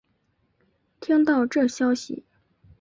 [0.99, 2.25] 听到这消息